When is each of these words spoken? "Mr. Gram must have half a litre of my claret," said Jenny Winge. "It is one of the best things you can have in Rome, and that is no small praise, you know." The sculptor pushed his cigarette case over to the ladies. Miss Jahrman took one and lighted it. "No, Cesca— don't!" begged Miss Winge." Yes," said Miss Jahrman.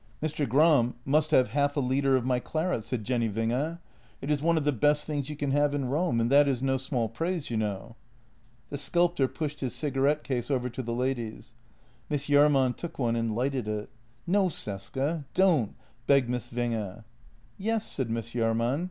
"Mr. 0.23 0.49
Gram 0.49 0.95
must 1.05 1.29
have 1.29 1.49
half 1.49 1.77
a 1.77 1.79
litre 1.79 2.15
of 2.15 2.25
my 2.25 2.39
claret," 2.39 2.83
said 2.83 3.03
Jenny 3.03 3.29
Winge. 3.29 3.77
"It 4.19 4.31
is 4.31 4.41
one 4.41 4.57
of 4.57 4.63
the 4.63 4.71
best 4.71 5.05
things 5.05 5.29
you 5.29 5.35
can 5.35 5.51
have 5.51 5.75
in 5.75 5.85
Rome, 5.85 6.19
and 6.19 6.31
that 6.31 6.47
is 6.47 6.63
no 6.63 6.77
small 6.77 7.07
praise, 7.07 7.51
you 7.51 7.57
know." 7.57 7.95
The 8.71 8.79
sculptor 8.79 9.27
pushed 9.27 9.59
his 9.59 9.75
cigarette 9.75 10.23
case 10.23 10.49
over 10.49 10.69
to 10.71 10.81
the 10.81 10.95
ladies. 10.95 11.53
Miss 12.09 12.25
Jahrman 12.27 12.73
took 12.75 12.97
one 12.97 13.15
and 13.15 13.35
lighted 13.35 13.67
it. 13.67 13.91
"No, 14.25 14.47
Cesca— 14.47 15.23
don't!" 15.35 15.75
begged 16.07 16.31
Miss 16.31 16.49
Winge." 16.49 17.03
Yes," 17.59 17.85
said 17.85 18.09
Miss 18.09 18.31
Jahrman. 18.33 18.79